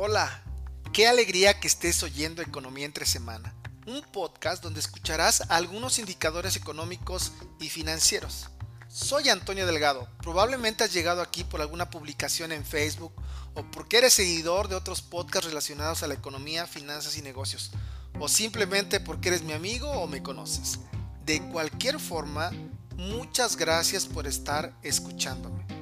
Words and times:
Hola, 0.00 0.44
qué 0.92 1.08
alegría 1.08 1.58
que 1.58 1.66
estés 1.66 2.04
oyendo 2.04 2.40
Economía 2.40 2.86
entre 2.86 3.04
semana, 3.04 3.52
un 3.84 4.00
podcast 4.00 4.62
donde 4.62 4.78
escucharás 4.78 5.40
algunos 5.50 5.98
indicadores 5.98 6.54
económicos 6.54 7.32
y 7.58 7.68
financieros. 7.68 8.48
Soy 8.86 9.28
Antonio 9.28 9.66
Delgado, 9.66 10.08
probablemente 10.22 10.84
has 10.84 10.92
llegado 10.92 11.20
aquí 11.20 11.42
por 11.42 11.60
alguna 11.60 11.90
publicación 11.90 12.52
en 12.52 12.64
Facebook 12.64 13.12
o 13.54 13.64
porque 13.72 13.98
eres 13.98 14.12
seguidor 14.12 14.68
de 14.68 14.76
otros 14.76 15.02
podcasts 15.02 15.48
relacionados 15.48 16.04
a 16.04 16.06
la 16.06 16.14
economía, 16.14 16.68
finanzas 16.68 17.18
y 17.18 17.22
negocios, 17.22 17.72
o 18.20 18.28
simplemente 18.28 19.00
porque 19.00 19.30
eres 19.30 19.42
mi 19.42 19.52
amigo 19.52 19.90
o 19.90 20.06
me 20.06 20.22
conoces. 20.22 20.78
De 21.24 21.42
cualquier 21.50 21.98
forma, 21.98 22.52
muchas 22.94 23.56
gracias 23.56 24.06
por 24.06 24.28
estar 24.28 24.78
escuchándome. 24.84 25.77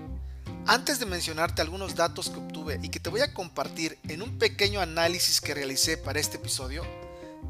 Antes 0.68 0.98
de 0.98 1.06
mencionarte 1.06 1.62
algunos 1.62 1.94
datos 1.94 2.28
que 2.28 2.38
obtuve 2.38 2.80
y 2.82 2.88
que 2.88 2.98
te 2.98 3.08
voy 3.08 3.20
a 3.20 3.32
compartir 3.32 4.00
en 4.08 4.20
un 4.20 4.36
pequeño 4.36 4.80
análisis 4.80 5.40
que 5.40 5.54
realicé 5.54 5.96
para 5.96 6.18
este 6.18 6.38
episodio, 6.38 6.84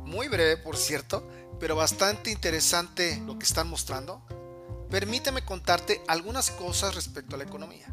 muy 0.04 0.28
breve 0.28 0.58
por 0.58 0.76
cierto, 0.76 1.26
pero 1.58 1.74
bastante 1.74 2.30
interesante 2.30 3.22
lo 3.24 3.38
que 3.38 3.46
están 3.46 3.68
mostrando, 3.68 4.22
permíteme 4.90 5.42
contarte 5.46 6.02
algunas 6.08 6.50
cosas 6.50 6.94
respecto 6.94 7.36
a 7.36 7.38
la 7.38 7.44
economía. 7.44 7.86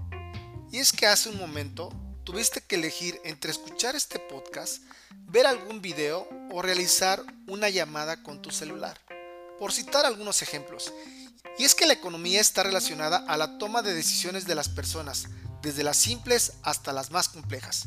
Y 0.74 0.80
es 0.80 0.92
que 0.92 1.08
hace 1.08 1.30
un 1.30 1.38
momento 1.38 1.90
tuviste 2.26 2.60
que 2.60 2.76
elegir 2.76 3.18
entre 3.24 3.52
escuchar 3.52 3.96
este 3.96 4.20
podcast, 4.20 4.84
ver 5.28 5.48
algún 5.48 5.82
video 5.82 6.28
o 6.52 6.62
realizar 6.62 7.24
una 7.48 7.70
llamada 7.70 8.22
con 8.24 8.42
tu 8.42 8.52
celular, 8.52 9.00
por 9.58 9.72
citar 9.72 10.06
algunos 10.06 10.42
ejemplos. 10.42 10.92
Y 11.58 11.66
es 11.66 11.76
que 11.76 11.86
la 11.86 11.94
economía 11.94 12.42
está 12.42 12.64
relacionada 12.64 13.18
a 13.28 13.38
la 13.38 13.58
toma 13.58 13.82
de 13.82 13.94
decisiones 13.94 14.46
de 14.46 14.56
las 14.56 14.70
personas, 14.70 15.28
desde 15.62 15.84
las 15.84 15.98
simples 15.98 16.54
hasta 16.64 16.94
las 16.94 17.12
más 17.12 17.30
complejas. 17.30 17.86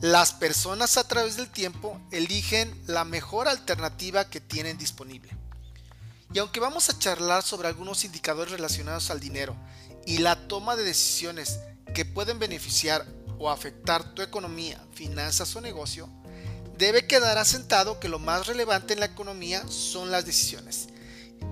Las 0.00 0.32
personas 0.32 0.96
a 0.96 1.08
través 1.08 1.36
del 1.36 1.48
tiempo 1.48 2.00
eligen 2.12 2.80
la 2.86 3.04
mejor 3.04 3.48
alternativa 3.48 4.28
que 4.28 4.40
tienen 4.40 4.78
disponible. 4.78 5.30
Y 6.32 6.38
aunque 6.38 6.60
vamos 6.60 6.88
a 6.88 6.98
charlar 6.98 7.42
sobre 7.42 7.68
algunos 7.68 8.04
indicadores 8.04 8.52
relacionados 8.52 9.10
al 9.10 9.20
dinero 9.20 9.56
y 10.04 10.18
la 10.18 10.46
toma 10.48 10.76
de 10.76 10.84
decisiones 10.84 11.58
que 11.94 12.04
pueden 12.04 12.38
beneficiar 12.38 13.06
o 13.38 13.50
afectar 13.50 14.14
tu 14.14 14.22
economía, 14.22 14.84
finanzas 14.92 15.54
o 15.56 15.60
negocio, 15.60 16.08
debe 16.78 17.06
quedar 17.06 17.38
asentado 17.38 17.98
que 17.98 18.08
lo 18.08 18.18
más 18.18 18.46
relevante 18.46 18.92
en 18.92 19.00
la 19.00 19.06
economía 19.06 19.66
son 19.68 20.10
las 20.10 20.24
decisiones 20.24 20.88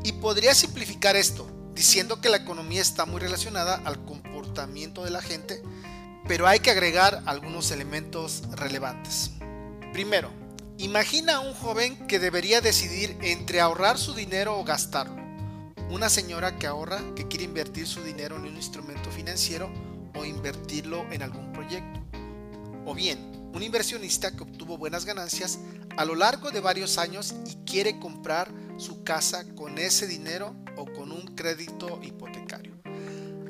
y 0.05 0.13
podría 0.13 0.55
simplificar 0.55 1.17
esto 1.17 1.49
diciendo 1.75 2.21
que 2.21 2.29
la 2.29 2.37
economía 2.37 2.81
está 2.81 3.07
muy 3.07 3.21
relacionada 3.21 3.81
al 3.85 4.05
comportamiento 4.05 5.03
de 5.03 5.11
la 5.11 5.21
gente, 5.21 5.61
pero 6.29 6.47
hay 6.47 6.61
que 6.61 6.71
agregar 6.71 7.23
algunos 7.27 7.73
elementos 7.73 8.43
relevantes. 8.53 9.33
Primero, 9.93 10.31
imagina 10.79 11.37
a 11.37 11.41
un 11.41 11.55
joven 11.55 12.07
que 12.07 12.21
debería 12.21 12.61
decidir 12.61 13.17
entre 13.23 13.61
ahorrar 13.61 13.99
su 13.99 14.15
dinero 14.15 14.59
o 14.59 14.65
gastarlo. 14.65 15.23
Una 15.91 16.09
señora 16.09 16.59
que 16.59 16.67
ahorra, 16.67 17.03
que 17.17 17.27
quiere 17.27 17.45
invertir 17.45 17.87
su 17.87 18.03
dinero 18.03 18.37
en 18.37 18.43
un 18.43 18.57
instrumento 18.57 19.11
financiero 19.11 19.71
o 20.15 20.25
invertirlo 20.25 21.05
en 21.11 21.23
algún 21.23 21.53
proyecto. 21.53 22.01
O 22.87 22.95
bien, 22.95 23.51
un 23.53 23.63
inversionista 23.63 24.33
que 24.33 24.43
obtuvo 24.43 24.77
buenas 24.79 25.05
ganancias 25.05 25.59
a 25.97 26.05
lo 26.05 26.15
largo 26.15 26.51
de 26.51 26.61
varios 26.61 26.99
años 26.99 27.35
y 27.47 27.65
quiere 27.65 27.99
comprar 27.99 28.49
su 28.77 29.03
casa 29.05 29.45
con 29.55 29.79
ese 29.79 30.07
dinero 30.07 30.55
o 30.77 30.87
con 30.87 31.13
un 31.13 31.35
crédito 31.35 32.01
hipotecario. 32.03 32.75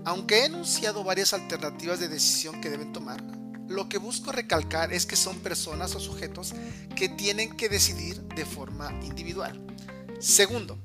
Aunque 0.05 0.41
he 0.41 0.45
enunciado 0.47 1.03
varias 1.03 1.33
alternativas 1.33 1.99
de 1.99 2.09
decisión 2.09 2.61
que 2.61 2.71
deben 2.71 2.93
tomar, 2.93 3.23
lo 3.69 3.89
que 3.89 3.99
busco 3.99 4.33
recalcar 4.33 4.93
es 4.93 5.07
que 5.07 5.17
son 5.17 5.39
personas 5.39 5.95
o 5.95 6.01
sujetos 6.01 6.55
que 6.95 7.09
tienen 7.09 7.57
que 7.57 7.71
decidir 7.71 8.21
de 8.23 8.45
forma 8.45 8.93
individual. 9.03 9.59
Segundo, 10.21 10.79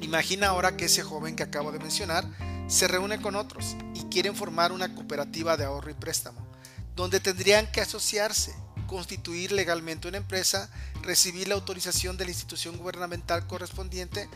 imagina 0.00 0.48
ahora 0.48 0.76
que 0.76 0.84
ese 0.84 1.02
joven 1.02 1.34
que 1.34 1.42
acabo 1.42 1.72
de 1.72 1.80
mencionar 1.80 2.24
se 2.68 2.86
reúne 2.86 3.20
con 3.20 3.34
otros 3.34 3.76
y 3.94 4.02
quieren 4.04 4.36
formar 4.36 4.70
una 4.70 4.94
cooperativa 4.94 5.56
de 5.56 5.64
ahorro 5.64 5.90
y 5.90 5.94
préstamo, 5.94 6.46
donde 6.94 7.18
tendrían 7.18 7.70
que 7.72 7.80
asociarse 7.80 8.54
constituir 8.88 9.52
legalmente 9.52 10.08
una 10.08 10.16
empresa, 10.16 10.68
recibir 11.02 11.46
la 11.46 11.54
autorización 11.54 12.16
de 12.16 12.24
la 12.24 12.32
institución 12.32 12.76
gubernamental 12.76 13.46
correspondiente 13.46 14.28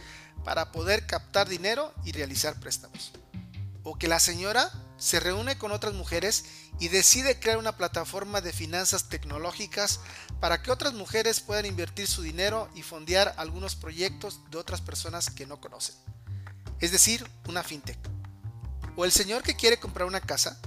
para 0.44 0.70
poder 0.70 1.06
captar 1.06 1.48
dinero 1.48 1.92
y 2.04 2.12
realizar 2.12 2.60
préstamos. 2.60 3.10
O 3.82 3.98
que 3.98 4.06
la 4.06 4.20
señora 4.20 4.70
se 4.96 5.18
reúne 5.18 5.58
con 5.58 5.72
otras 5.72 5.94
mujeres 5.94 6.44
y 6.78 6.86
decide 6.86 7.40
crear 7.40 7.58
una 7.58 7.76
plataforma 7.76 8.40
de 8.40 8.52
finanzas 8.52 9.08
tecnológicas 9.08 9.98
para 10.38 10.62
que 10.62 10.70
otras 10.70 10.94
mujeres 10.94 11.40
puedan 11.40 11.66
invertir 11.66 12.06
su 12.06 12.22
dinero 12.22 12.70
y 12.76 12.82
fondear 12.82 13.34
algunos 13.38 13.74
proyectos 13.74 14.38
de 14.50 14.58
otras 14.58 14.80
personas 14.80 15.30
que 15.30 15.46
no 15.46 15.60
conocen. 15.60 15.96
Es 16.78 16.92
decir, 16.92 17.28
una 17.48 17.64
fintech. 17.64 17.98
O 18.94 19.04
el 19.04 19.10
señor 19.10 19.42
que 19.42 19.56
quiere 19.56 19.80
comprar 19.80 20.06
una 20.06 20.20
casa 20.20 20.60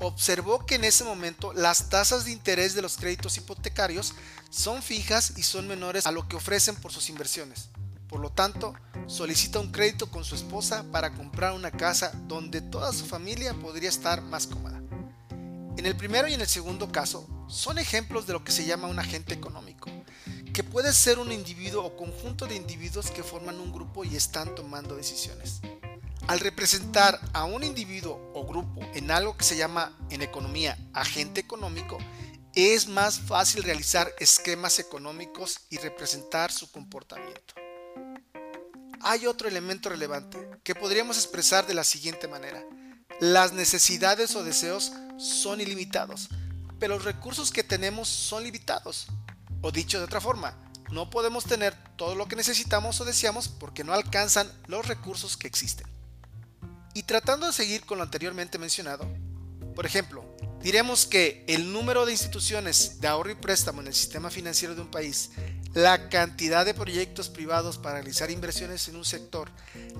observó 0.00 0.66
que 0.66 0.76
en 0.76 0.84
ese 0.84 1.04
momento 1.04 1.52
las 1.52 1.88
tasas 1.88 2.24
de 2.24 2.32
interés 2.32 2.74
de 2.74 2.82
los 2.82 2.96
créditos 2.96 3.36
hipotecarios 3.36 4.14
son 4.50 4.82
fijas 4.82 5.34
y 5.36 5.42
son 5.42 5.68
menores 5.68 6.06
a 6.06 6.12
lo 6.12 6.26
que 6.26 6.36
ofrecen 6.36 6.74
por 6.76 6.92
sus 6.92 7.08
inversiones. 7.08 7.68
Por 8.08 8.20
lo 8.20 8.30
tanto, 8.30 8.74
solicita 9.06 9.60
un 9.60 9.70
crédito 9.70 10.10
con 10.10 10.24
su 10.24 10.34
esposa 10.34 10.84
para 10.90 11.12
comprar 11.12 11.52
una 11.52 11.70
casa 11.70 12.12
donde 12.26 12.60
toda 12.60 12.92
su 12.92 13.06
familia 13.06 13.54
podría 13.54 13.88
estar 13.88 14.20
más 14.22 14.48
cómoda. 14.48 14.82
En 15.76 15.86
el 15.86 15.96
primero 15.96 16.26
y 16.26 16.34
en 16.34 16.40
el 16.40 16.48
segundo 16.48 16.90
caso, 16.90 17.28
son 17.48 17.78
ejemplos 17.78 18.26
de 18.26 18.32
lo 18.32 18.42
que 18.42 18.52
se 18.52 18.64
llama 18.64 18.88
un 18.88 18.98
agente 18.98 19.32
económico, 19.32 19.90
que 20.52 20.64
puede 20.64 20.92
ser 20.92 21.18
un 21.18 21.30
individuo 21.30 21.84
o 21.84 21.96
conjunto 21.96 22.46
de 22.46 22.56
individuos 22.56 23.10
que 23.10 23.22
forman 23.22 23.60
un 23.60 23.72
grupo 23.72 24.04
y 24.04 24.16
están 24.16 24.54
tomando 24.54 24.96
decisiones. 24.96 25.60
Al 26.30 26.38
representar 26.38 27.20
a 27.32 27.42
un 27.42 27.64
individuo 27.64 28.30
o 28.36 28.46
grupo 28.46 28.80
en 28.94 29.10
algo 29.10 29.36
que 29.36 29.42
se 29.42 29.56
llama 29.56 29.98
en 30.10 30.22
economía 30.22 30.78
agente 30.92 31.40
económico, 31.40 31.98
es 32.54 32.86
más 32.86 33.18
fácil 33.18 33.64
realizar 33.64 34.14
esquemas 34.20 34.78
económicos 34.78 35.62
y 35.70 35.78
representar 35.78 36.52
su 36.52 36.70
comportamiento. 36.70 37.54
Hay 39.00 39.26
otro 39.26 39.48
elemento 39.48 39.88
relevante 39.88 40.38
que 40.62 40.76
podríamos 40.76 41.16
expresar 41.16 41.66
de 41.66 41.74
la 41.74 41.82
siguiente 41.82 42.28
manera. 42.28 42.62
Las 43.18 43.52
necesidades 43.52 44.36
o 44.36 44.44
deseos 44.44 44.92
son 45.18 45.60
ilimitados, 45.60 46.28
pero 46.78 46.94
los 46.94 47.04
recursos 47.04 47.50
que 47.50 47.64
tenemos 47.64 48.06
son 48.06 48.44
limitados. 48.44 49.08
O 49.62 49.72
dicho 49.72 49.98
de 49.98 50.04
otra 50.04 50.20
forma, 50.20 50.56
no 50.92 51.10
podemos 51.10 51.42
tener 51.42 51.74
todo 51.96 52.14
lo 52.14 52.28
que 52.28 52.36
necesitamos 52.36 53.00
o 53.00 53.04
deseamos 53.04 53.48
porque 53.48 53.82
no 53.82 53.92
alcanzan 53.94 54.48
los 54.68 54.86
recursos 54.86 55.36
que 55.36 55.48
existen. 55.48 55.90
Y 56.94 57.04
tratando 57.04 57.46
de 57.46 57.52
seguir 57.52 57.84
con 57.84 57.98
lo 57.98 58.04
anteriormente 58.04 58.58
mencionado, 58.58 59.06
por 59.74 59.86
ejemplo, 59.86 60.24
diremos 60.60 61.06
que 61.06 61.44
el 61.46 61.72
número 61.72 62.04
de 62.04 62.12
instituciones 62.12 63.00
de 63.00 63.08
ahorro 63.08 63.30
y 63.30 63.36
préstamo 63.36 63.80
en 63.80 63.86
el 63.86 63.94
sistema 63.94 64.28
financiero 64.30 64.74
de 64.74 64.80
un 64.80 64.90
país, 64.90 65.30
la 65.72 66.08
cantidad 66.08 66.66
de 66.66 66.74
proyectos 66.74 67.28
privados 67.28 67.78
para 67.78 67.96
realizar 67.96 68.30
inversiones 68.30 68.88
en 68.88 68.96
un 68.96 69.04
sector, 69.04 69.50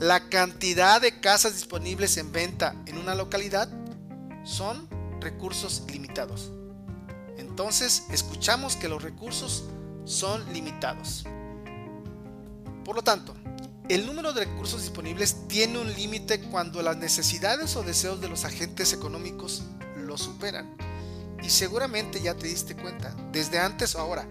la 0.00 0.28
cantidad 0.28 1.00
de 1.00 1.20
casas 1.20 1.54
disponibles 1.54 2.16
en 2.16 2.32
venta 2.32 2.74
en 2.86 2.98
una 2.98 3.14
localidad, 3.14 3.68
son 4.44 4.88
recursos 5.20 5.84
limitados. 5.88 6.50
Entonces, 7.38 8.04
escuchamos 8.10 8.74
que 8.74 8.88
los 8.88 9.02
recursos 9.02 9.64
son 10.04 10.52
limitados. 10.52 11.24
Por 12.84 12.96
lo 12.96 13.02
tanto, 13.02 13.34
el 13.90 14.06
número 14.06 14.32
de 14.32 14.44
recursos 14.44 14.82
disponibles 14.82 15.48
tiene 15.48 15.80
un 15.80 15.92
límite 15.92 16.40
cuando 16.42 16.80
las 16.80 16.96
necesidades 16.96 17.74
o 17.74 17.82
deseos 17.82 18.20
de 18.20 18.28
los 18.28 18.44
agentes 18.44 18.92
económicos 18.92 19.64
lo 19.96 20.16
superan. 20.16 20.76
Y 21.42 21.50
seguramente 21.50 22.22
ya 22.22 22.34
te 22.34 22.46
diste 22.46 22.76
cuenta, 22.76 23.16
desde 23.32 23.58
antes 23.58 23.96
o 23.96 23.98
ahora. 23.98 24.28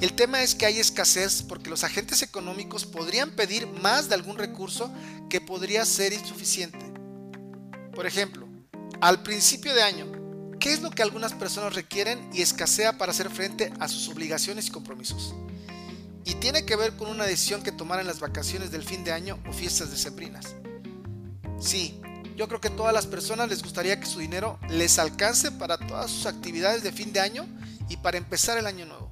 El 0.00 0.14
tema 0.14 0.42
es 0.42 0.54
que 0.54 0.64
hay 0.64 0.78
escasez 0.78 1.42
porque 1.42 1.68
los 1.68 1.84
agentes 1.84 2.22
económicos 2.22 2.86
podrían 2.86 3.32
pedir 3.32 3.66
más 3.66 4.08
de 4.08 4.14
algún 4.14 4.38
recurso 4.38 4.90
que 5.28 5.42
podría 5.42 5.84
ser 5.84 6.14
insuficiente. 6.14 6.86
Por 7.94 8.06
ejemplo, 8.06 8.48
al 9.02 9.22
principio 9.22 9.74
de 9.74 9.82
año, 9.82 10.06
¿qué 10.58 10.72
es 10.72 10.80
lo 10.80 10.90
que 10.90 11.02
algunas 11.02 11.34
personas 11.34 11.74
requieren 11.74 12.30
y 12.32 12.40
escasea 12.40 12.96
para 12.96 13.12
hacer 13.12 13.28
frente 13.28 13.74
a 13.78 13.88
sus 13.88 14.08
obligaciones 14.08 14.68
y 14.68 14.70
compromisos? 14.70 15.34
Y 16.24 16.34
tiene 16.36 16.64
que 16.64 16.76
ver 16.76 16.96
con 16.96 17.08
una 17.08 17.24
decisión 17.24 17.62
que 17.62 17.72
tomar 17.72 18.00
en 18.00 18.06
las 18.06 18.20
vacaciones 18.20 18.70
del 18.70 18.84
fin 18.84 19.04
de 19.04 19.12
año 19.12 19.38
o 19.48 19.52
fiestas 19.52 19.90
decembrinas. 19.90 20.54
Sí, 21.60 22.00
yo 22.36 22.48
creo 22.48 22.60
que 22.60 22.68
a 22.68 22.76
todas 22.76 22.94
las 22.94 23.06
personas 23.06 23.48
les 23.48 23.62
gustaría 23.62 23.98
que 24.00 24.06
su 24.06 24.18
dinero 24.18 24.58
les 24.68 24.98
alcance 24.98 25.50
para 25.52 25.78
todas 25.78 26.10
sus 26.10 26.26
actividades 26.26 26.82
de 26.82 26.92
fin 26.92 27.12
de 27.12 27.20
año 27.20 27.46
y 27.88 27.96
para 27.98 28.18
empezar 28.18 28.58
el 28.58 28.66
año 28.66 28.86
nuevo, 28.86 29.10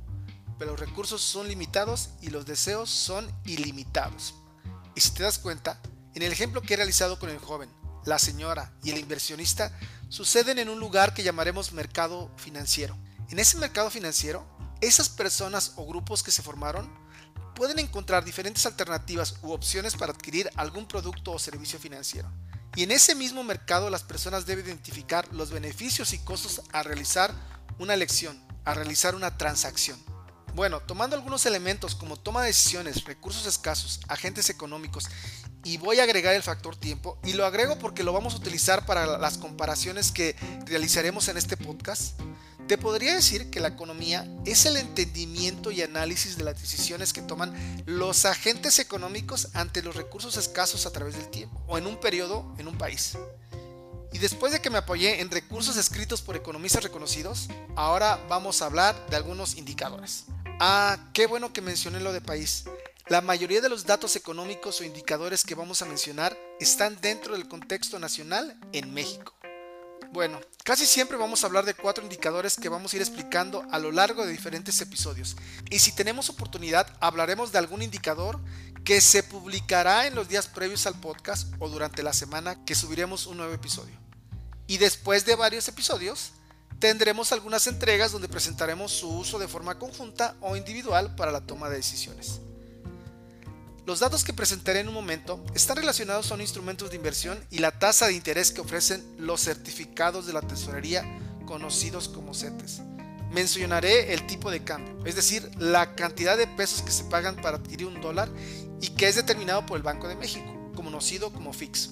pero 0.59 0.73
los 0.73 0.81
recursos 0.81 1.21
son 1.21 1.49
limitados 1.49 2.11
y 2.23 2.31
los 2.31 2.47
deseos 2.47 2.91
son 2.91 3.31
ilimitados. 3.45 4.35
Y 4.95 5.01
si 5.01 5.11
te 5.11 5.23
das 5.23 5.39
cuenta, 5.39 5.81
en 6.15 6.23
el 6.23 6.33
ejemplo 6.33 6.63
que 6.63 6.75
he 6.75 6.77
realizado 6.77 7.19
con 7.19 7.31
el 7.31 7.39
joven, 7.39 7.71
la 8.05 8.19
señora 8.19 8.73
y 8.83 8.91
el 8.91 8.99
inversionista 8.99 9.77
suceden 10.09 10.59
en 10.59 10.69
un 10.69 10.81
lugar 10.81 11.15
que 11.15 11.23
llamaremos 11.23 11.73
mercado 11.73 12.31
financiero 12.37 12.97
En 13.29 13.39
ese 13.39 13.59
mercado 13.59 13.91
financiero, 13.91 14.45
esas 14.81 15.09
personas 15.09 15.73
o 15.77 15.87
grupos 15.87 16.23
que 16.23 16.31
se 16.31 16.43
formaron 16.43 16.91
pueden 17.55 17.79
encontrar 17.79 18.25
diferentes 18.25 18.65
alternativas 18.67 19.37
u 19.43 19.53
opciones 19.53 19.97
para 19.97 20.13
adquirir 20.13 20.51
algún 20.57 20.87
producto 20.87 21.33
o 21.33 21.39
servicio 21.39 21.79
financiero. 21.79 22.31
Y 22.77 22.85
en 22.85 22.93
ese 22.93 23.15
mismo 23.15 23.43
mercado 23.43 23.91
las 23.91 24.03
personas 24.03 24.47
deben 24.47 24.67
identificar 24.67 25.29
los 25.33 25.51
beneficios 25.51 26.13
y 26.13 26.19
costos 26.21 26.63
a 26.73 26.83
realizar 26.83 27.35
una 27.79 27.95
elección, 27.95 28.41
a 28.65 28.75
realizar 28.75 29.15
una 29.15 29.37
transacción. 29.37 29.99
Bueno, 30.55 30.81
tomando 30.81 31.17
algunos 31.17 31.47
elementos 31.47 31.95
como 31.95 32.17
toma 32.17 32.43
de 32.43 32.49
decisiones, 32.49 33.05
recursos 33.05 33.47
escasos, 33.47 34.01
agentes 34.09 34.51
económicos 34.51 35.09
y 35.63 35.77
voy 35.77 36.01
a 36.01 36.05
agregar 36.05 36.35
el 36.35 36.43
factor 36.43 36.77
tiempo 36.77 37.19
y 37.23 37.35
lo 37.35 37.47
agrego 37.47 37.79
porque 37.79 38.03
lo 38.03 38.13
vamos 38.13 38.35
a 38.35 38.39
utilizar 38.39 38.87
para 38.87 39.19
las 39.19 39.39
comparaciones 39.39 40.11
que 40.11 40.35
realizaremos 40.67 41.29
en 41.29 41.37
este 41.37 41.57
podcast. 41.57 42.19
Te 42.67 42.79
podría 42.79 43.15
decir 43.15 43.51
que 43.51 43.61
la 43.61 43.69
economía 43.69 44.29
es 44.45 44.65
el 44.67 44.77
entendimiento 44.77 45.71
y 45.71 45.83
análisis 45.83 46.37
de 46.37 46.45
las 46.45 46.61
decisiones 46.61 47.13
que 47.13 47.23
toman 47.23 47.53
los 47.87 48.25
agentes 48.25 48.79
económicos 48.79 49.49
ante 49.55 49.83
los 49.83 49.97
recursos 49.97 50.37
escasos 50.37 50.87
a 50.87 50.93
través 50.93 51.17
del 51.17 51.29
tiempo 51.29 51.61
o 51.67 51.79
en 51.79 51.87
un 51.87 51.99
periodo 51.99 52.55
en 52.59 52.69
un 52.69 52.79
país. 52.79 53.17
Y 54.13 54.19
después 54.19 54.53
de 54.53 54.61
que 54.61 54.71
me 54.71 54.79
apoyé 54.79 55.21
en 55.21 55.31
recursos 55.31 55.77
escritos 55.77 56.23
por 56.23 56.37
economistas 56.37 56.83
reconocidos, 56.83 57.49
ahora 57.77 58.21
vamos 58.29 58.61
a 58.61 58.67
hablar 58.67 58.95
de 59.09 59.17
algunos 59.17 59.57
indicadores. 59.57 60.25
Ah, 60.59 60.99
qué 61.13 61.27
bueno 61.27 61.53
que 61.53 61.61
mencioné 61.61 62.01
lo 62.01 62.13
de 62.13 62.21
país. 62.21 62.65
La 63.09 63.21
mayoría 63.21 63.61
de 63.61 63.69
los 63.69 63.87
datos 63.87 64.15
económicos 64.15 64.81
o 64.81 64.85
indicadores 64.85 65.43
que 65.43 65.55
vamos 65.55 65.83
a 65.83 65.87
mencionar 65.87 66.37
están 66.61 67.01
dentro 67.01 67.35
del 67.35 67.49
contexto 67.49 67.99
nacional 67.99 68.57
en 68.73 68.93
México. 68.93 69.35
Bueno, 70.13 70.41
casi 70.65 70.87
siempre 70.87 71.17
vamos 71.17 71.45
a 71.45 71.47
hablar 71.47 71.65
de 71.65 71.75
cuatro 71.75 72.03
indicadores 72.03 72.57
que 72.57 72.69
vamos 72.69 72.93
a 72.93 72.97
ir 72.97 73.03
explicando 73.03 73.65
a 73.71 73.79
lo 73.79 73.93
largo 73.93 74.27
de 74.27 74.33
diferentes 74.33 74.81
episodios. 74.81 75.37
Y 75.71 75.79
si 75.79 75.93
tenemos 75.93 76.29
oportunidad, 76.29 76.89
hablaremos 77.01 77.53
de 77.53 77.59
algún 77.59 77.81
indicador 77.81 78.41
que 78.85 79.01
se 79.01 79.23
publicará 79.23 80.09
en 80.09 80.17
los 80.17 80.29
días 80.29 80.49
previos 80.49 80.87
al 80.87 80.99
podcast 80.99 81.53
o 81.61 81.69
durante 81.69 82.03
la 82.03 82.13
semana 82.13 82.65
que 82.65 82.75
subiremos 82.75 83.27
un 83.27 83.37
nuevo 83.37 83.55
episodio. 83.55 83.95
Y 84.67 84.79
después 84.79 85.27
de 85.27 85.37
varios 85.37 85.69
episodios, 85.69 86.33
tendremos 86.81 87.31
algunas 87.31 87.69
entregas 87.69 88.11
donde 88.11 88.29
presentaremos 88.29 88.91
su 88.91 89.09
uso 89.09 89.39
de 89.39 89.47
forma 89.47 89.79
conjunta 89.79 90.35
o 90.41 90.57
individual 90.57 91.15
para 91.15 91.31
la 91.31 91.43
toma 91.43 91.69
de 91.69 91.77
decisiones. 91.77 92.41
Los 93.87 94.01
datos 94.01 94.25
que 94.25 94.33
presentaré 94.33 94.81
en 94.81 94.89
un 94.89 94.95
momento 94.95 95.43
están 95.55 95.77
relacionados 95.77 96.31
a 96.31 96.41
instrumentos 96.41 96.91
de 96.91 96.97
inversión 96.97 97.43
y 97.51 97.59
la 97.59 97.79
tasa 97.79 98.07
de 98.07 98.13
interés 98.13 98.53
que 98.53 98.61
ofrecen 98.61 99.03
los 99.19 99.41
certificados 99.41 100.27
de 100.27 100.33
la 100.33 100.43
tesorería 100.43 101.05
conocidos 101.47 102.09
como 102.09 102.35
CETES. 102.35 102.83
Mencionaré 103.33 104.13
el 104.13 104.27
tipo 104.27 104.51
de 104.51 104.63
cambio, 104.63 105.05
es 105.07 105.15
decir, 105.15 105.51
la 105.57 105.95
cantidad 105.95 106.37
de 106.37 106.47
pesos 106.47 106.83
que 106.83 106.91
se 106.91 107.05
pagan 107.05 107.37
para 107.37 107.57
adquirir 107.57 107.87
un 107.87 108.01
dólar 108.01 108.29
y 108.81 108.89
que 108.89 109.09
es 109.09 109.17
determinado 109.17 109.65
por 109.67 109.77
el 109.77 109.83
Banco 109.83 110.09
de 110.09 110.17
México, 110.17 110.73
conocido 110.75 111.33
como 111.33 111.53
FIX. 111.53 111.91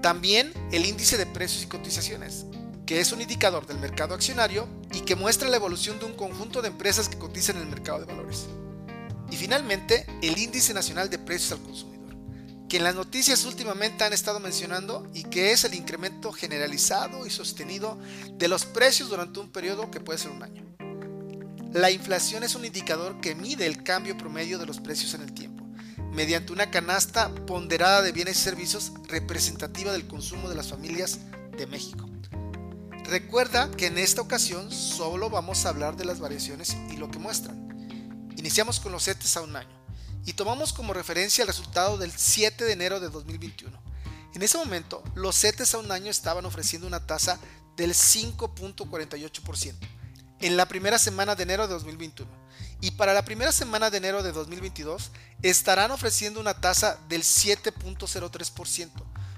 También 0.00 0.52
el 0.72 0.86
índice 0.86 1.16
de 1.18 1.26
precios 1.26 1.62
y 1.62 1.68
cotizaciones, 1.68 2.46
que 2.84 3.00
es 3.00 3.12
un 3.12 3.22
indicador 3.22 3.66
del 3.66 3.78
mercado 3.78 4.14
accionario 4.14 4.66
y 4.92 5.00
que 5.00 5.14
muestra 5.14 5.48
la 5.48 5.56
evolución 5.56 5.98
de 5.98 6.06
un 6.06 6.14
conjunto 6.14 6.62
de 6.62 6.68
empresas 6.68 7.08
que 7.08 7.18
cotizan 7.18 7.56
en 7.56 7.62
el 7.62 7.68
mercado 7.68 8.00
de 8.00 8.06
valores. 8.06 8.46
Y 9.32 9.36
finalmente, 9.36 10.04
el 10.20 10.36
índice 10.36 10.74
nacional 10.74 11.08
de 11.08 11.18
precios 11.18 11.52
al 11.52 11.64
consumidor, 11.64 12.14
que 12.68 12.76
en 12.76 12.84
las 12.84 12.94
noticias 12.94 13.46
últimamente 13.46 14.04
han 14.04 14.12
estado 14.12 14.40
mencionando 14.40 15.10
y 15.14 15.24
que 15.24 15.52
es 15.52 15.64
el 15.64 15.72
incremento 15.72 16.32
generalizado 16.32 17.26
y 17.26 17.30
sostenido 17.30 17.98
de 18.34 18.48
los 18.48 18.66
precios 18.66 19.08
durante 19.08 19.40
un 19.40 19.50
periodo 19.50 19.90
que 19.90 20.00
puede 20.00 20.18
ser 20.18 20.32
un 20.32 20.42
año. 20.42 20.62
La 21.72 21.90
inflación 21.90 22.44
es 22.44 22.54
un 22.54 22.66
indicador 22.66 23.22
que 23.22 23.34
mide 23.34 23.64
el 23.64 23.82
cambio 23.82 24.18
promedio 24.18 24.58
de 24.58 24.66
los 24.66 24.80
precios 24.80 25.14
en 25.14 25.22
el 25.22 25.32
tiempo, 25.32 25.64
mediante 26.12 26.52
una 26.52 26.70
canasta 26.70 27.34
ponderada 27.46 28.02
de 28.02 28.12
bienes 28.12 28.36
y 28.36 28.40
servicios 28.42 28.92
representativa 29.08 29.92
del 29.92 30.06
consumo 30.06 30.50
de 30.50 30.56
las 30.56 30.68
familias 30.68 31.20
de 31.56 31.66
México. 31.66 32.06
Recuerda 33.04 33.70
que 33.70 33.86
en 33.86 33.96
esta 33.96 34.20
ocasión 34.20 34.70
solo 34.70 35.30
vamos 35.30 35.64
a 35.64 35.70
hablar 35.70 35.96
de 35.96 36.04
las 36.04 36.20
variaciones 36.20 36.76
y 36.90 36.98
lo 36.98 37.10
que 37.10 37.18
muestran. 37.18 37.61
Iniciamos 38.42 38.80
con 38.80 38.90
los 38.90 39.04
CETES 39.04 39.36
a 39.36 39.42
un 39.42 39.54
año 39.54 39.70
y 40.26 40.32
tomamos 40.32 40.72
como 40.72 40.92
referencia 40.92 41.42
el 41.42 41.46
resultado 41.46 41.96
del 41.96 42.10
7 42.10 42.64
de 42.64 42.72
enero 42.72 42.98
de 42.98 43.08
2021. 43.08 43.80
En 44.34 44.42
ese 44.42 44.58
momento, 44.58 45.00
los 45.14 45.36
CETES 45.40 45.74
a 45.74 45.78
un 45.78 45.92
año 45.92 46.10
estaban 46.10 46.44
ofreciendo 46.44 46.88
una 46.88 47.06
tasa 47.06 47.38
del 47.76 47.94
5.48% 47.94 49.76
en 50.40 50.56
la 50.56 50.66
primera 50.66 50.98
semana 50.98 51.36
de 51.36 51.44
enero 51.44 51.68
de 51.68 51.74
2021 51.74 52.28
y 52.80 52.90
para 52.90 53.14
la 53.14 53.24
primera 53.24 53.52
semana 53.52 53.90
de 53.90 53.98
enero 53.98 54.24
de 54.24 54.32
2022 54.32 55.12
estarán 55.42 55.92
ofreciendo 55.92 56.40
una 56.40 56.54
tasa 56.54 56.98
del 57.08 57.22
7.03%, 57.22 58.90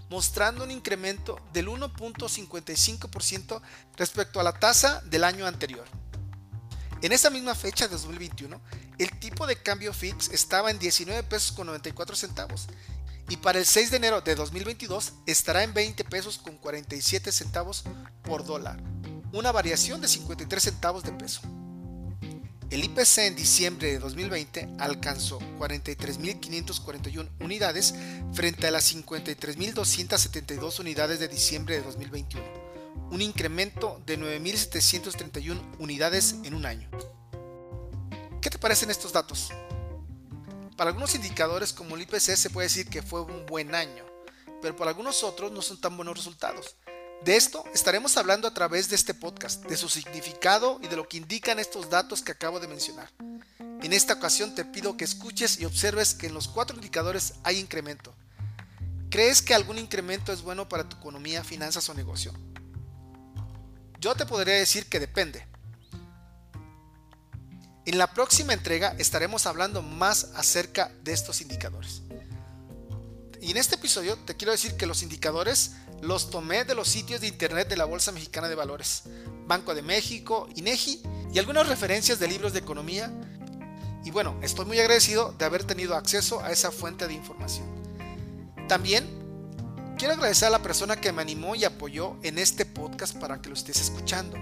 mostrando 0.09 0.65
un 0.65 0.71
incremento 0.71 1.39
del 1.53 1.69
1.55% 1.69 3.61
respecto 3.99 4.41
a 4.41 4.45
la 4.45 4.59
tasa 4.59 5.03
del 5.03 5.25
año 5.25 5.47
anterior. 5.47 5.85
En 7.05 7.13
esa 7.13 7.29
misma 7.29 7.55
fecha 7.55 7.87
de 7.87 7.93
2021, 7.93 8.59
el 8.97 9.19
tipo 9.19 9.47
de 9.47 9.57
cambio 9.57 9.93
fix 9.93 10.31
estaba 10.31 10.71
en 10.71 10.79
19 10.79 11.23
pesos 11.25 11.53
con 11.53 11.67
94 11.67 12.17
centavos 12.17 12.67
y 13.29 13.37
para 13.37 13.59
el 13.59 13.67
6 13.67 13.91
de 13.91 13.99
enero 13.99 14.23
de 14.23 14.35
2022 14.35 15.13
estará 15.27 15.65
en 15.65 15.75
20 15.75 16.03
pesos 16.05 16.39
con 16.39 16.57
47 16.57 17.31
centavos 17.31 17.85
por 18.23 18.47
dólar, 18.47 18.83
una 19.35 19.53
variación 19.53 20.01
de 20.01 20.09
53 20.09 20.63
centavos 20.63 21.03
de 21.03 21.13
peso. 21.13 21.43
El 22.71 22.83
IPC 22.83 23.19
en 23.19 23.37
diciembre 23.37 23.89
de 23.89 23.99
2020 23.99 24.77
alcanzó 24.79 25.41
43.541 25.59 27.29
unidades 27.41 27.95
frente 28.33 28.67
a 28.67 28.71
las 28.71 28.95
53.272 28.95 30.81
unidades 30.81 31.19
de 31.19 31.29
diciembre 31.29 31.77
de 31.77 31.83
2021 31.83 32.64
un 33.11 33.23
incremento 33.23 34.03
de 34.07 34.19
9.731 34.19 35.77
unidades 35.79 36.37
en 36.45 36.55
un 36.55 36.67
año. 36.67 36.91
¿Qué 38.41 38.51
te 38.51 38.59
parecen 38.59 38.91
estos 38.91 39.13
datos? 39.13 39.51
Para 40.77 40.91
algunos 40.91 41.15
indicadores 41.15 41.73
como 41.73 41.95
el 41.95 42.03
IPC 42.03 42.37
se 42.37 42.51
puede 42.51 42.67
decir 42.67 42.89
que 42.89 43.03
fue 43.03 43.23
un 43.23 43.47
buen 43.47 43.75
año, 43.75 44.05
pero 44.61 44.77
para 44.77 44.91
algunos 44.91 45.23
otros 45.23 45.53
no 45.53 45.63
son 45.63 45.81
tan 45.81 45.97
buenos 45.97 46.17
resultados. 46.17 46.77
De 47.25 47.37
esto 47.37 47.65
estaremos 47.73 48.17
hablando 48.17 48.47
a 48.49 48.55
través 48.55 48.91
de 48.91 48.97
este 48.97 49.15
podcast, 49.15 49.65
de 49.65 49.77
su 49.77 49.89
significado 49.89 50.79
y 50.83 50.89
de 50.89 50.97
lo 50.97 51.09
que 51.09 51.17
indican 51.17 51.59
estos 51.59 51.89
datos 51.89 52.21
que 52.21 52.33
acabo 52.33 52.61
de 52.61 52.69
mencionar. 52.69 53.11
En 53.59 53.93
esta 53.93 54.15
ocasión 54.15 54.55
te 54.55 54.65
pido 54.65 54.97
que 54.97 55.05
escuches 55.05 55.61
y 55.61 55.65
observes 55.65 56.15
que 56.15 56.27
en 56.27 56.35
los 56.35 56.49
cuatro 56.49 56.77
indicadores 56.77 57.35
hay 57.45 57.59
incremento. 57.59 58.15
¿Crees 59.11 59.43
que 59.43 59.55
algún 59.55 59.79
incremento 59.79 60.33
es 60.33 60.43
bueno 60.43 60.69
para 60.69 60.89
tu 60.89 60.97
economía, 60.97 61.45
finanzas 61.45 61.89
o 61.89 61.95
negocio? 61.95 62.35
Yo 64.05 64.15
te 64.15 64.27
podría 64.27 64.57
decir 64.57 64.85
que 64.85 65.01
depende. 65.01 65.47
En 67.87 67.97
la 67.97 68.13
próxima 68.13 68.53
entrega 68.53 68.95
estaremos 68.99 69.47
hablando 69.47 69.81
más 69.81 70.33
acerca 70.35 70.93
de 71.03 71.15
estos 71.15 71.41
indicadores. 71.41 72.03
Y 73.41 73.53
en 73.53 73.57
este 73.57 73.77
episodio 73.77 74.19
te 74.19 74.37
quiero 74.37 74.53
decir 74.53 74.77
que 74.77 74.85
los 74.85 75.03
indicadores 75.03 75.77
los 76.03 76.29
tomé 76.29 76.67
de 76.67 76.75
los 76.75 76.87
sitios 76.87 77.23
de 77.23 77.29
internet 77.29 77.67
de 77.67 77.79
la 77.79 77.87
Bolsa 77.87 78.13
Mexicana 78.13 78.47
de 78.47 78.55
Valores, 78.55 79.05
Banco 79.47 79.75
de 79.75 79.81
México, 79.81 80.51
INEGI 80.55 81.03
y 81.33 81.39
algunas 81.39 81.67
referencias 81.67 82.19
de 82.19 82.29
libros 82.29 82.53
de 82.53 82.59
economía. 82.59 83.11
Y 84.05 84.11
bueno, 84.11 84.39
estoy 84.43 84.67
muy 84.67 84.79
agradecido 84.81 85.33
de 85.39 85.47
haber 85.47 85.65
tenido 85.65 85.97
acceso 85.97 86.41
a 86.41 86.53
esa 86.53 86.71
fuente 86.71 87.09
de 87.09 87.15
información. 87.15 87.65
También 88.69 89.14
Quiero 90.05 90.17
agradecer 90.17 90.49
a 90.49 90.51
la 90.51 90.63
persona 90.63 91.01
que 91.01 91.13
me 91.13 91.23
animó 91.23 91.55
y 91.55 91.65
apoyó 91.65 92.19
en 92.23 92.37
este 92.37 92.67
podcast 92.67 93.17
para 93.17 93.41
que 93.41 93.49
lo 93.49 93.55
estés 93.55 93.81
escuchando. 93.81 94.37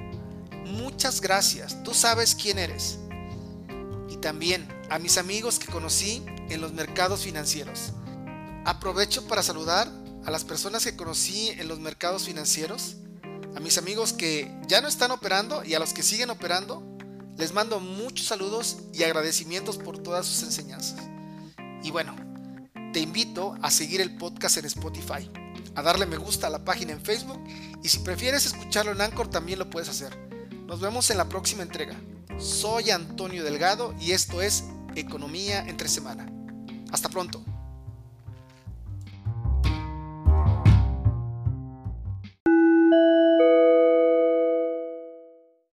Muchas 0.66 1.20
gracias, 1.20 1.80
tú 1.84 1.94
sabes 1.94 2.34
quién 2.34 2.58
eres. 2.58 2.98
Y 4.08 4.16
también 4.16 4.66
a 4.90 4.98
mis 4.98 5.18
amigos 5.18 5.60
que 5.60 5.70
conocí 5.70 6.20
en 6.48 6.60
los 6.60 6.72
mercados 6.72 7.20
financieros. 7.20 7.92
Aprovecho 8.64 9.28
para 9.28 9.44
saludar 9.44 9.86
a 10.26 10.32
las 10.32 10.42
personas 10.42 10.82
que 10.82 10.96
conocí 10.96 11.50
en 11.50 11.68
los 11.68 11.78
mercados 11.78 12.24
financieros, 12.24 12.96
a 13.54 13.60
mis 13.60 13.78
amigos 13.78 14.12
que 14.12 14.52
ya 14.66 14.80
no 14.80 14.88
están 14.88 15.12
operando 15.12 15.62
y 15.62 15.74
a 15.74 15.78
los 15.78 15.92
que 15.92 16.02
siguen 16.02 16.30
operando. 16.30 16.82
Les 17.36 17.52
mando 17.52 17.78
muchos 17.78 18.26
saludos 18.26 18.78
y 18.92 19.04
agradecimientos 19.04 19.78
por 19.78 20.02
todas 20.02 20.26
sus 20.26 20.42
enseñanzas. 20.42 20.98
Y 21.84 21.92
bueno, 21.92 22.16
te 22.92 23.00
invito 23.00 23.56
a 23.62 23.70
seguir 23.70 24.00
el 24.00 24.16
podcast 24.16 24.58
en 24.58 24.66
Spotify 24.66 25.30
a 25.74 25.82
darle 25.82 26.06
me 26.06 26.16
gusta 26.16 26.48
a 26.48 26.50
la 26.50 26.64
página 26.64 26.92
en 26.92 27.00
Facebook 27.00 27.42
y 27.82 27.88
si 27.88 27.98
prefieres 27.98 28.46
escucharlo 28.46 28.92
en 28.92 29.00
Anchor 29.00 29.28
también 29.28 29.58
lo 29.58 29.70
puedes 29.70 29.88
hacer. 29.88 30.16
Nos 30.66 30.80
vemos 30.80 31.10
en 31.10 31.18
la 31.18 31.28
próxima 31.28 31.62
entrega. 31.62 31.96
Soy 32.38 32.90
Antonio 32.90 33.44
Delgado 33.44 33.94
y 34.00 34.12
esto 34.12 34.42
es 34.42 34.64
Economía 34.94 35.66
entre 35.66 35.88
semana. 35.88 36.26
Hasta 36.90 37.08
pronto. 37.08 37.42